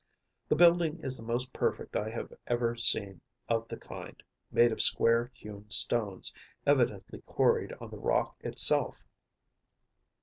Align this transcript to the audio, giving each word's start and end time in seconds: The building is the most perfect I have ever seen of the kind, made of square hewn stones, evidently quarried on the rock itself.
The 0.49 0.55
building 0.55 0.97
is 1.03 1.19
the 1.19 1.23
most 1.23 1.53
perfect 1.53 1.95
I 1.95 2.09
have 2.09 2.33
ever 2.47 2.75
seen 2.75 3.21
of 3.47 3.67
the 3.67 3.77
kind, 3.77 4.23
made 4.51 4.71
of 4.71 4.81
square 4.81 5.29
hewn 5.35 5.69
stones, 5.69 6.33
evidently 6.65 7.21
quarried 7.27 7.73
on 7.73 7.91
the 7.91 7.99
rock 7.99 8.35
itself. 8.39 9.03